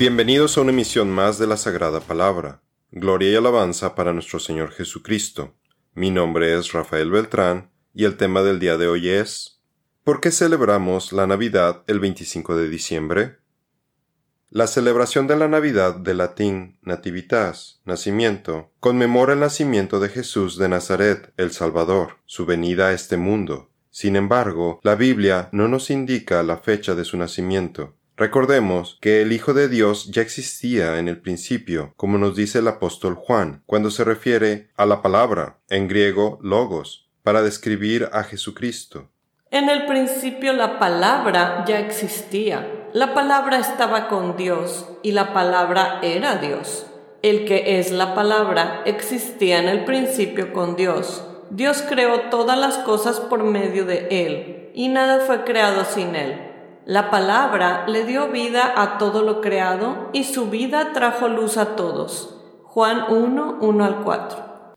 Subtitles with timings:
[0.00, 2.62] Bienvenidos a una emisión más de la Sagrada Palabra.
[2.90, 5.52] Gloria y alabanza para nuestro Señor Jesucristo.
[5.92, 9.60] Mi nombre es Rafael Beltrán y el tema del día de hoy es
[10.02, 13.36] ¿Por qué celebramos la Navidad el 25 de diciembre?
[14.48, 20.70] La celebración de la Navidad de latín Nativitas, nacimiento, conmemora el nacimiento de Jesús de
[20.70, 23.68] Nazaret, el Salvador, su venida a este mundo.
[23.90, 27.99] Sin embargo, la Biblia no nos indica la fecha de su nacimiento.
[28.20, 32.68] Recordemos que el Hijo de Dios ya existía en el principio, como nos dice el
[32.68, 39.08] apóstol Juan, cuando se refiere a la palabra, en griego logos, para describir a Jesucristo.
[39.50, 42.90] En el principio la palabra ya existía.
[42.92, 46.84] La palabra estaba con Dios y la palabra era Dios.
[47.22, 51.24] El que es la palabra existía en el principio con Dios.
[51.48, 56.49] Dios creó todas las cosas por medio de Él, y nada fue creado sin Él.
[56.90, 61.76] La palabra le dio vida a todo lo creado y su vida trajo luz a
[61.76, 62.34] todos.
[62.64, 64.74] Juan 1, 1 al 4.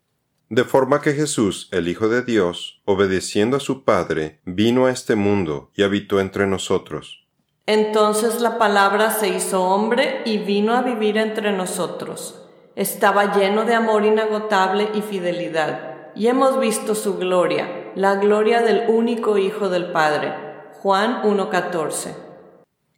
[0.48, 5.16] De forma que Jesús, el Hijo de Dios, obedeciendo a su Padre, vino a este
[5.16, 7.26] mundo y habitó entre nosotros.
[7.66, 12.46] Entonces la palabra se hizo hombre y vino a vivir entre nosotros.
[12.76, 18.88] Estaba lleno de amor inagotable y fidelidad, y hemos visto su gloria, la gloria del
[18.88, 20.53] único Hijo del Padre
[20.84, 22.14] Juan 1.14.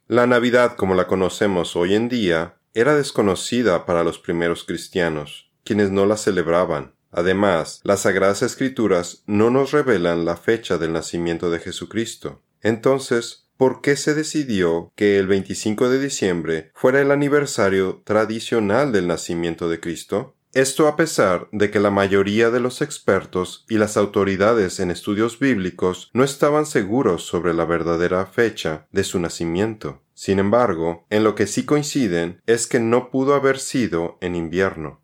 [0.08, 5.92] La Navidad como la conocemos hoy en día era desconocida para los primeros cristianos, quienes
[5.92, 6.96] no la celebraban.
[7.12, 12.42] Además, las Sagradas Escrituras no nos revelan la fecha del nacimiento de Jesucristo.
[12.60, 19.06] Entonces, ¿por qué se decidió que el 25 de diciembre fuera el aniversario tradicional del
[19.06, 20.34] nacimiento de Cristo?
[20.56, 25.38] Esto a pesar de que la mayoría de los expertos y las autoridades en estudios
[25.38, 30.00] bíblicos no estaban seguros sobre la verdadera fecha de su nacimiento.
[30.14, 35.02] Sin embargo, en lo que sí coinciden es que no pudo haber sido en invierno.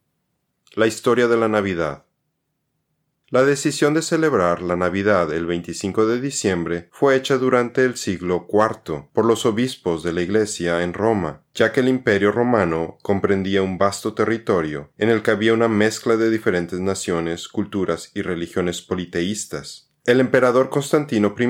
[0.72, 2.06] La historia de la Navidad.
[3.32, 8.46] La decisión de celebrar la Navidad el 25 de diciembre fue hecha durante el siglo
[8.46, 13.62] IV por los obispos de la Iglesia en Roma, ya que el Imperio romano comprendía
[13.62, 18.82] un vasto territorio en el que había una mezcla de diferentes naciones, culturas y religiones
[18.82, 19.88] politeístas.
[20.04, 21.48] El emperador Constantino I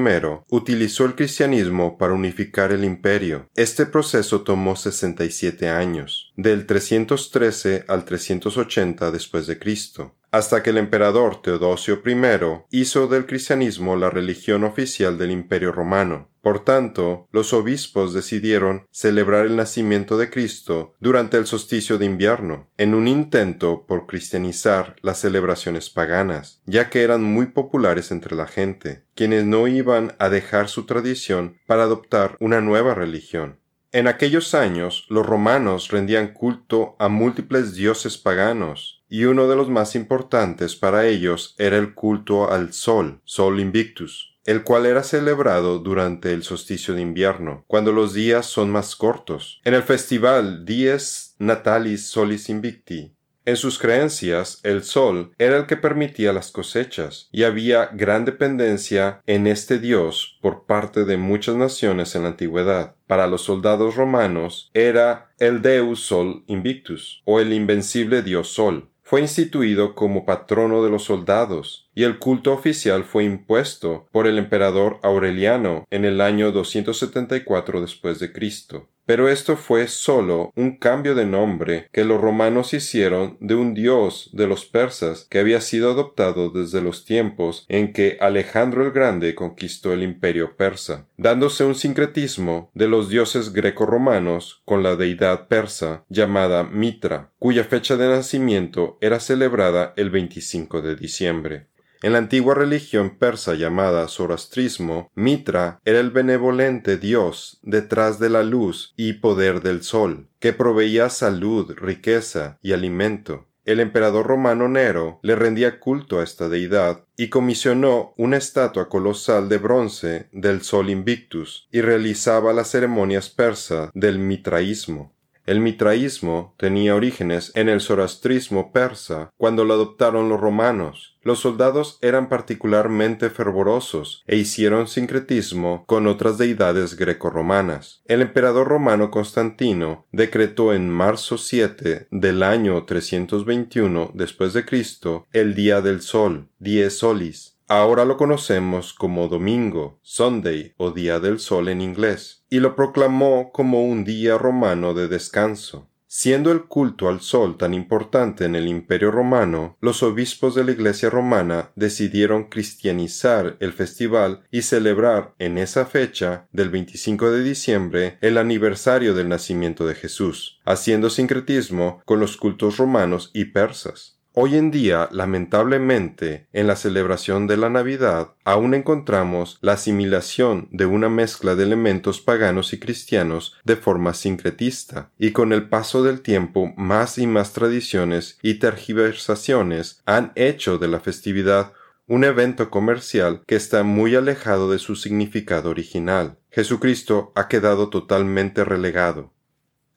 [0.51, 3.49] utilizó el cristianismo para unificar el imperio.
[3.57, 10.79] Este proceso tomó 67 años, del 313 al 380 después de Cristo hasta que el
[10.79, 16.31] emperador Teodosio I hizo del cristianismo la religión oficial del Imperio romano.
[16.41, 22.69] Por tanto, los obispos decidieron celebrar el nacimiento de Cristo durante el solsticio de invierno,
[22.79, 28.49] en un intento por cristianizar las celebraciones paganas, ya que eran muy populares entre la
[28.49, 33.61] gente, quienes no iban a dejar su tradición para adoptar una nueva religión.
[33.93, 39.69] En aquellos años los romanos rendían culto a múltiples dioses paganos, y uno de los
[39.69, 45.81] más importantes para ellos era el culto al Sol, Sol Invictus, el cual era celebrado
[45.81, 49.61] durante el solsticio de invierno, cuando los días son más cortos.
[49.65, 53.15] En el festival Dies Natalis Solis Invicti,
[53.45, 59.21] en sus creencias, el sol era el que permitía las cosechas, y había gran dependencia
[59.27, 62.95] en este dios por parte de muchas naciones en la antigüedad.
[63.09, 69.21] Para los soldados romanos era el Deus Sol Invictus, o el invencible dios Sol fue
[69.21, 74.99] instituido como patrono de los soldados, y el culto oficial fue impuesto por el emperador
[75.03, 78.89] Aureliano en el año 274 después de Cristo.
[79.05, 84.31] Pero esto fue sólo un cambio de nombre que los romanos hicieron de un dios
[84.33, 89.35] de los persas que había sido adoptado desde los tiempos en que Alejandro el Grande
[89.35, 96.05] conquistó el imperio persa, dándose un sincretismo de los dioses greco-romanos con la deidad persa
[96.09, 101.67] llamada Mitra, cuya fecha de nacimiento era celebrada el 25 de diciembre.
[102.03, 108.43] En la antigua religión persa llamada Zoroastrismo, Mitra era el benevolente dios detrás de la
[108.43, 113.47] luz y poder del sol, que proveía salud, riqueza y alimento.
[113.65, 119.49] El emperador romano Nero le rendía culto a esta deidad y comisionó una estatua colosal
[119.49, 125.15] de bronce del Sol Invictus y realizaba las ceremonias persas del mitraísmo.
[125.45, 131.19] El mitraísmo tenía orígenes en el zoroastrismo persa cuando lo adoptaron los romanos.
[131.25, 138.03] Los soldados eran particularmente fervorosos e hicieron sincretismo con otras deidades greco-romanas.
[138.07, 145.55] El emperador romano Constantino decretó en marzo 7 del año 321 después de Cristo el
[145.55, 151.71] día del sol, dies solis, Ahora lo conocemos como domingo, Sunday o Día del Sol
[151.71, 155.89] en inglés, y lo proclamó como un día romano de descanso.
[156.07, 160.73] Siendo el culto al sol tan importante en el Imperio romano, los obispos de la
[160.73, 168.19] Iglesia romana decidieron cristianizar el festival y celebrar en esa fecha del 25 de diciembre
[168.21, 174.19] el aniversario del nacimiento de Jesús, haciendo sincretismo con los cultos romanos y persas.
[174.35, 180.87] Hoy en día, lamentablemente, en la celebración de la Navidad, aún encontramos la asimilación de
[180.87, 186.23] una mezcla de elementos paganos y cristianos de forma sincretista, y con el paso del
[186.23, 191.75] tiempo más y más tradiciones y tergiversaciones han hecho de la festividad
[192.07, 196.39] un evento comercial que está muy alejado de su significado original.
[196.51, 199.31] Jesucristo ha quedado totalmente relegado.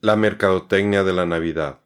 [0.01, 1.84] La mercadotecnia de la Navidad.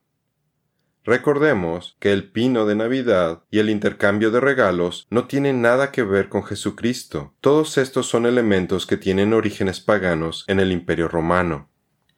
[1.06, 6.04] Recordemos que el pino de Navidad y el intercambio de regalos no tienen nada que
[6.04, 7.34] ver con Jesucristo.
[7.40, 11.70] Todos estos son elementos que tienen orígenes paganos en el Imperio romano.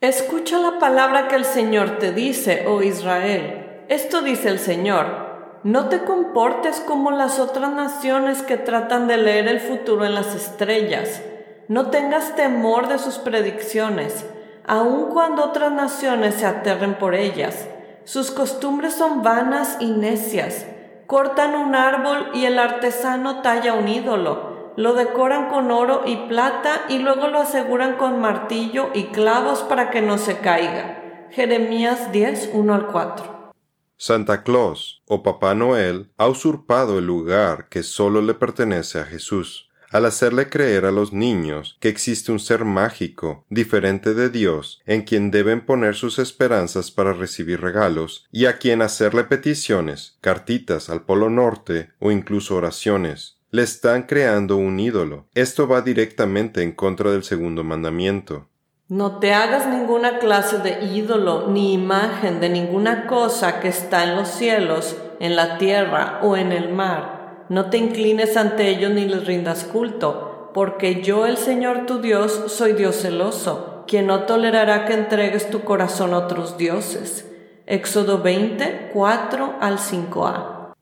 [0.01, 3.83] Escucha la palabra que el Señor te dice, oh Israel.
[3.87, 5.61] Esto dice el Señor.
[5.63, 10.33] No te comportes como las otras naciones que tratan de leer el futuro en las
[10.33, 11.21] estrellas.
[11.67, 14.25] No tengas temor de sus predicciones,
[14.65, 17.67] aun cuando otras naciones se aterren por ellas
[18.11, 20.65] sus costumbres son vanas y necias.
[21.07, 24.73] Cortan un árbol y el artesano talla un ídolo.
[24.75, 29.91] Lo decoran con oro y plata y luego lo aseguran con martillo y clavos para
[29.91, 31.29] que no se caiga.
[31.31, 33.53] Jeremías 10, 1 al 4.
[33.95, 39.70] Santa Claus o Papá Noel ha usurpado el lugar que solo le pertenece a Jesús
[39.91, 45.01] al hacerle creer a los niños que existe un ser mágico, diferente de Dios, en
[45.01, 51.03] quien deben poner sus esperanzas para recibir regalos, y a quien hacerle peticiones, cartitas al
[51.03, 53.37] Polo Norte o incluso oraciones.
[53.51, 55.27] Le están creando un ídolo.
[55.35, 58.47] Esto va directamente en contra del segundo mandamiento.
[58.87, 64.15] No te hagas ninguna clase de ídolo ni imagen de ninguna cosa que está en
[64.15, 67.20] los cielos, en la tierra o en el mar
[67.51, 72.43] no te inclines ante ellos ni les rindas culto, porque yo, el Señor tu Dios,
[72.47, 77.29] soy Dios celoso, quien no tolerará que entregues tu corazón a otros dioses.
[77.65, 80.73] Éxodo 20, 4 al 5a.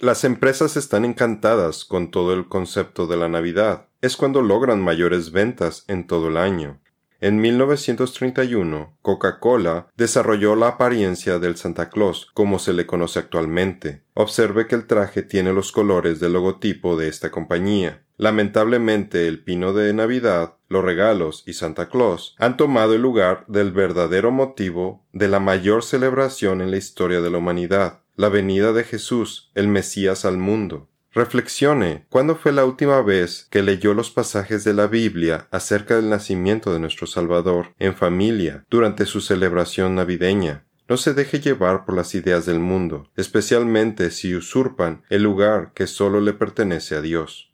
[0.00, 3.86] Las empresas están encantadas con todo el concepto de la Navidad.
[4.00, 6.80] Es cuando logran mayores ventas en todo el año.
[7.26, 14.04] En 1931, Coca-Cola desarrolló la apariencia del Santa Claus como se le conoce actualmente.
[14.14, 18.04] Observe que el traje tiene los colores del logotipo de esta compañía.
[18.16, 23.72] Lamentablemente el pino de Navidad, los regalos y Santa Claus han tomado el lugar del
[23.72, 28.84] verdadero motivo de la mayor celebración en la historia de la humanidad, la venida de
[28.84, 30.86] Jesús, el Mesías al mundo.
[31.16, 36.10] Reflexione cuándo fue la última vez que leyó los pasajes de la Biblia acerca del
[36.10, 40.66] nacimiento de nuestro Salvador en familia durante su celebración navideña.
[40.90, 45.86] No se deje llevar por las ideas del mundo, especialmente si usurpan el lugar que
[45.86, 47.50] solo le pertenece a Dios.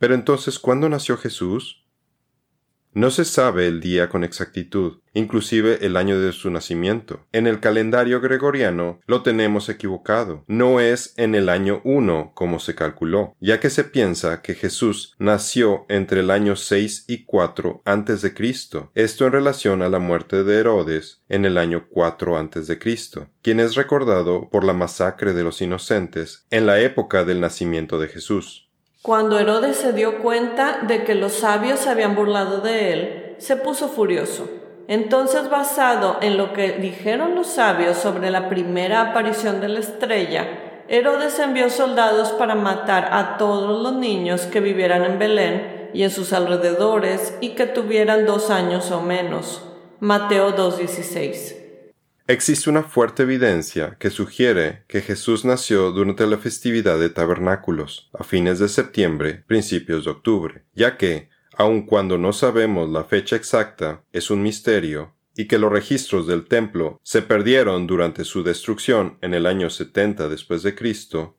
[0.00, 1.86] Pero entonces, ¿cuándo nació Jesús?
[2.98, 7.28] No se sabe el día con exactitud, inclusive el año de su nacimiento.
[7.30, 10.42] En el calendario gregoriano lo tenemos equivocado.
[10.48, 15.14] No es en el año 1 como se calculó, ya que se piensa que Jesús
[15.20, 18.90] nació entre el año 6 y 4 antes de Cristo.
[18.96, 23.28] Esto en relación a la muerte de Herodes en el año 4 antes de Cristo,
[23.42, 28.08] quien es recordado por la masacre de los inocentes en la época del nacimiento de
[28.08, 28.67] Jesús.
[29.02, 33.56] Cuando Herodes se dio cuenta de que los sabios se habían burlado de él, se
[33.56, 34.50] puso furioso.
[34.88, 40.84] Entonces, basado en lo que dijeron los sabios sobre la primera aparición de la estrella,
[40.88, 46.10] Herodes envió soldados para matar a todos los niños que vivieran en Belén y en
[46.10, 49.62] sus alrededores y que tuvieran dos años o menos.
[50.00, 51.67] Mateo 2.16
[52.30, 58.22] Existe una fuerte evidencia que sugiere que Jesús nació durante la festividad de tabernáculos, a
[58.22, 64.04] fines de septiembre, principios de octubre, ya que, aun cuando no sabemos la fecha exacta,
[64.12, 69.32] es un misterio, y que los registros del templo se perdieron durante su destrucción en
[69.32, 71.37] el año 70 después de Cristo,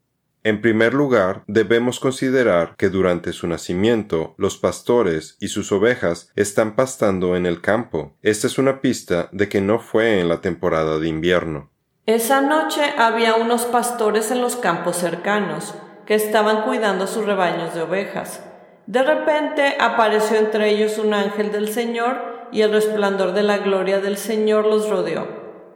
[0.49, 6.75] en primer lugar, debemos considerar que durante su nacimiento los pastores y sus ovejas están
[6.75, 8.17] pastando en el campo.
[8.23, 11.69] Esta es una pista de que no fue en la temporada de invierno.
[12.07, 15.75] Esa noche había unos pastores en los campos cercanos
[16.07, 18.43] que estaban cuidando sus rebaños de ovejas.
[18.87, 23.99] De repente apareció entre ellos un ángel del Señor y el resplandor de la gloria
[23.99, 25.27] del Señor los rodeó.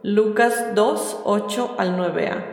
[0.01, 2.52] Lucas 2, 8 al 9a.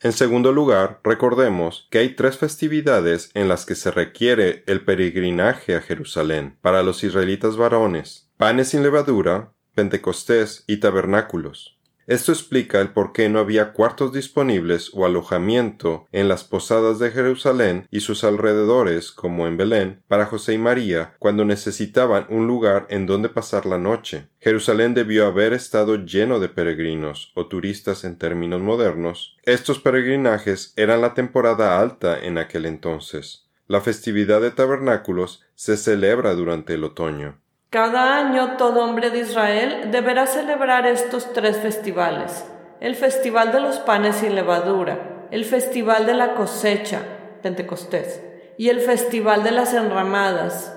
[0.00, 5.74] En segundo lugar, recordemos que hay tres festividades en las que se requiere el peregrinaje
[5.74, 11.77] a Jerusalén para los israelitas varones, panes sin levadura, Pentecostés y tabernáculos.
[12.08, 17.10] Esto explica el por qué no había cuartos disponibles o alojamiento en las posadas de
[17.10, 22.86] Jerusalén y sus alrededores, como en Belén, para José y María cuando necesitaban un lugar
[22.88, 24.28] en donde pasar la noche.
[24.40, 29.36] Jerusalén debió haber estado lleno de peregrinos o turistas en términos modernos.
[29.42, 33.44] Estos peregrinajes eran la temporada alta en aquel entonces.
[33.66, 37.38] La festividad de tabernáculos se celebra durante el otoño.
[37.70, 42.46] Cada año todo hombre de Israel deberá celebrar estos tres festivales.
[42.80, 47.02] El festival de los panes sin levadura, el festival de la cosecha,
[47.42, 48.22] Pentecostés,
[48.56, 50.74] y el festival de las enramadas,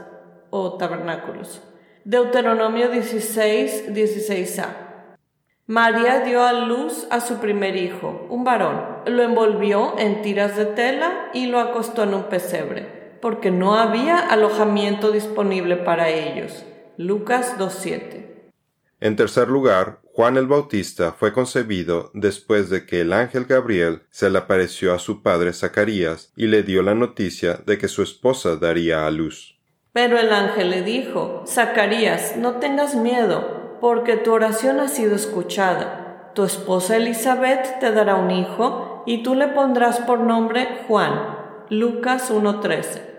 [0.49, 1.61] o tabernáculos.
[2.03, 4.65] Deuteronomio 16, 16a.
[5.67, 8.97] María dio a luz a su primer hijo, un varón.
[9.05, 14.17] Lo envolvió en tiras de tela y lo acostó en un pesebre, porque no había
[14.17, 16.65] alojamiento disponible para ellos.
[16.97, 18.51] Lucas 2.7.
[18.99, 24.29] En tercer lugar, Juan el Bautista fue concebido después de que el ángel Gabriel se
[24.29, 28.57] le apareció a su padre Zacarías y le dio la noticia de que su esposa
[28.57, 29.57] daría a luz.
[29.93, 36.31] Pero el ángel le dijo, Zacarías, no tengas miedo, porque tu oración ha sido escuchada.
[36.35, 41.37] Tu esposa Elizabeth te dará un hijo, y tú le pondrás por nombre Juan.
[41.69, 43.10] Lucas 1.13.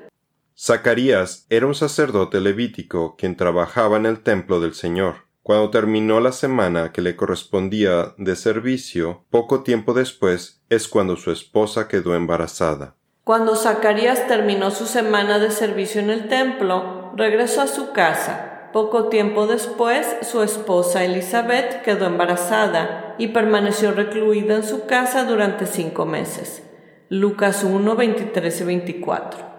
[0.65, 5.27] Zacarías era un sacerdote levítico quien trabajaba en el templo del Señor.
[5.43, 11.33] Cuando terminó la semana que le correspondía de servicio, poco tiempo después es cuando su
[11.33, 12.95] esposa quedó embarazada.
[13.25, 18.71] Cuando Zacarías terminó su semana de servicio en el templo, regresó a su casa.
[18.73, 25.67] Poco tiempo después, su esposa Elizabeth quedó embarazada y permaneció recluida en su casa durante
[25.67, 26.63] cinco meses.
[27.09, 29.52] Lucas 1, 23 y 24.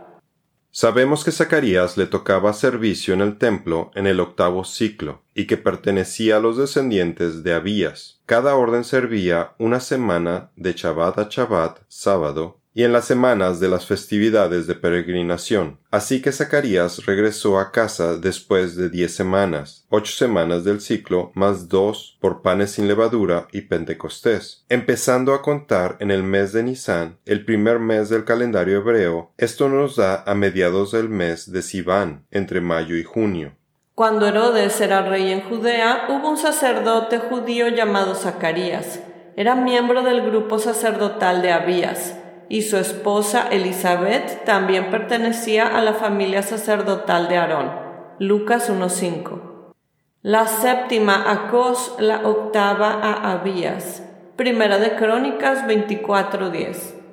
[0.75, 5.55] Sabemos que Zacarías le tocaba servicio en el templo en el octavo ciclo y que
[5.55, 8.21] pertenecía a los descendientes de Abías.
[8.25, 13.67] Cada orden servía una semana de Shabbat a Shabbat, sábado, y en las semanas de
[13.67, 15.79] las festividades de peregrinación.
[15.91, 21.69] Así que Zacarías regresó a casa después de diez semanas, ocho semanas del ciclo, más
[21.69, 24.65] dos por panes sin levadura y Pentecostés.
[24.69, 29.69] Empezando a contar en el mes de Nisan, el primer mes del calendario hebreo, esto
[29.69, 33.55] nos da a mediados del mes de Sivan, entre mayo y junio.
[33.93, 38.99] Cuando Herodes era rey en Judea, hubo un sacerdote judío llamado Zacarías.
[39.35, 42.15] Era miembro del grupo sacerdotal de Abías
[42.49, 47.71] y su esposa Elizabeth también pertenecía a la familia sacerdotal de Aarón.
[48.19, 49.73] Lucas 1.5.
[50.21, 54.03] La séptima a Cos, la octava a Abías.
[54.35, 57.03] Primera de Crónicas 24.10.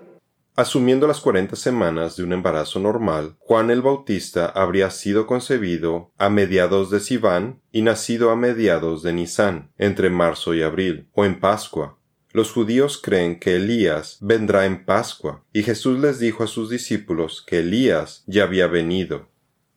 [0.56, 6.28] Asumiendo las cuarenta semanas de un embarazo normal, Juan el Bautista habría sido concebido a
[6.28, 11.40] mediados de Sivan y nacido a mediados de Nisan, entre marzo y abril, o en
[11.40, 11.96] Pascua,
[12.32, 17.42] los judíos creen que Elías vendrá en Pascua, y Jesús les dijo a sus discípulos
[17.46, 19.28] que Elías ya había venido.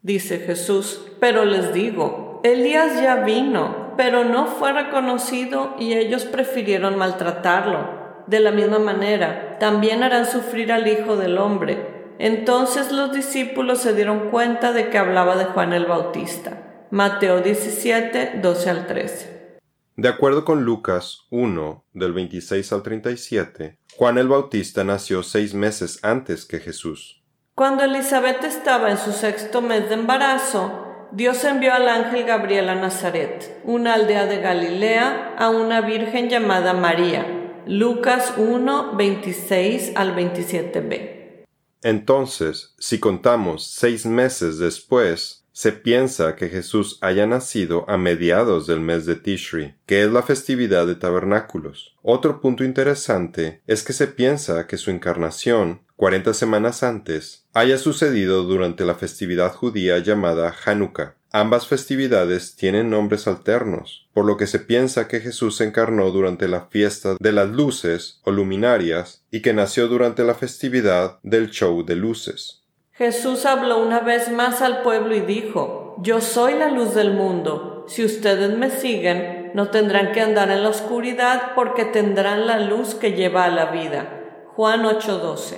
[0.01, 6.97] Dice Jesús, pero les digo, Elías ya vino, pero no fue reconocido y ellos prefirieron
[6.97, 8.03] maltratarlo.
[8.27, 11.93] De la misma manera, también harán sufrir al Hijo del Hombre.
[12.19, 16.85] Entonces los discípulos se dieron cuenta de que hablaba de Juan el Bautista.
[16.91, 19.42] Mateo 17, 12 al 13.
[19.95, 25.99] De acuerdo con Lucas 1, del 26 al 37, Juan el Bautista nació seis meses
[26.01, 27.21] antes que Jesús.
[27.53, 32.75] Cuando Elizabeth estaba en su sexto mes de embarazo, Dios envió al ángel Gabriel a
[32.75, 37.61] Nazaret, una aldea de Galilea, a una virgen llamada María.
[37.67, 41.45] Lucas 1, 26 al 27b.
[41.83, 48.79] Entonces, si contamos seis meses después, se piensa que Jesús haya nacido a mediados del
[48.81, 51.95] mes de Tishri, que es la festividad de tabernáculos.
[52.01, 58.43] Otro punto interesante es que se piensa que su encarnación, cuarenta semanas antes, haya sucedido
[58.43, 61.15] durante la festividad judía llamada Hanukkah.
[61.31, 66.47] Ambas festividades tienen nombres alternos, por lo que se piensa que Jesús se encarnó durante
[66.47, 71.83] la fiesta de las luces o luminarias y que nació durante la festividad del show
[71.83, 72.62] de luces.
[72.95, 77.85] Jesús habló una vez más al pueblo y dijo, Yo soy la luz del mundo.
[77.87, 82.93] Si ustedes me siguen, no tendrán que andar en la oscuridad porque tendrán la luz
[82.93, 84.45] que lleva a la vida.
[84.55, 85.57] Juan 8:12.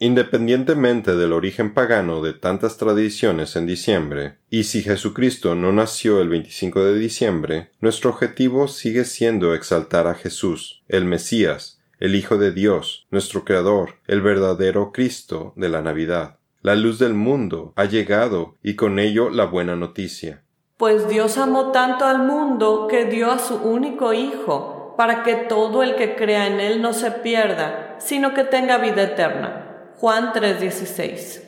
[0.00, 6.28] Independientemente del origen pagano de tantas tradiciones en diciembre, y si Jesucristo no nació el
[6.28, 12.52] 25 de diciembre, nuestro objetivo sigue siendo exaltar a Jesús, el Mesías, el Hijo de
[12.52, 16.37] Dios, nuestro Creador, el verdadero Cristo de la Navidad.
[16.68, 20.44] La luz del mundo ha llegado y con ello la buena noticia.
[20.76, 25.82] Pues Dios amó tanto al mundo que dio a su único Hijo, para que todo
[25.82, 29.92] el que crea en Él no se pierda, sino que tenga vida eterna.
[29.96, 31.47] Juan 3:16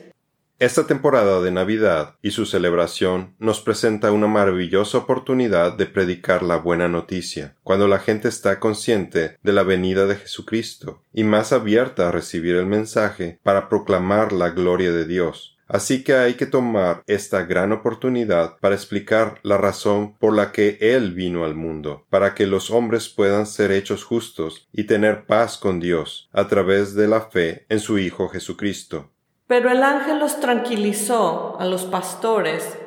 [0.61, 6.57] esta temporada de Navidad y su celebración nos presenta una maravillosa oportunidad de predicar la
[6.57, 12.07] buena noticia, cuando la gente está consciente de la venida de Jesucristo y más abierta
[12.07, 15.57] a recibir el mensaje para proclamar la gloria de Dios.
[15.67, 20.77] Así que hay que tomar esta gran oportunidad para explicar la razón por la que
[20.81, 25.57] Él vino al mundo, para que los hombres puedan ser hechos justos y tener paz
[25.57, 29.10] con Dios a través de la fe en su Hijo Jesucristo.
[29.51, 32.79] Pero el ángel los tranquilizó a los pastores.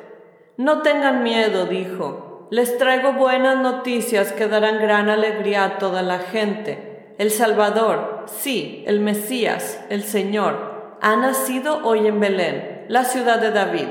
[0.57, 2.47] No tengan miedo, dijo.
[2.49, 7.13] Les traigo buenas noticias que darán gran alegría a toda la gente.
[7.19, 13.51] El Salvador, sí, el Mesías, el Señor, ha nacido hoy en Belén, la ciudad de
[13.51, 13.89] David,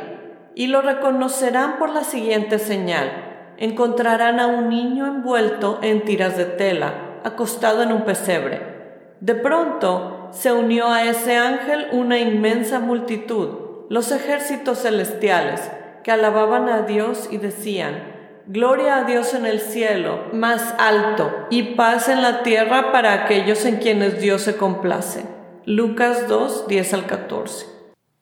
[0.57, 3.55] y lo reconocerán por la siguiente señal.
[3.57, 8.74] Encontrarán a un niño envuelto en tiras de tela, acostado en un pesebre.
[9.21, 13.49] De pronto, se unió a ese ángel una inmensa multitud,
[13.89, 15.61] los ejércitos celestiales,
[16.03, 18.15] que alababan a Dios y decían,
[18.47, 23.65] Gloria a Dios en el cielo, más alto, y paz en la tierra para aquellos
[23.65, 25.25] en quienes Dios se complace.
[25.65, 27.67] Lucas 2, 10 al 14.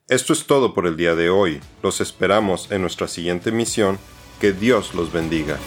[0.09, 1.61] Esto es todo por el día de hoy.
[1.83, 3.99] Los esperamos en nuestra siguiente misión.
[4.41, 5.59] Que Dios los bendiga.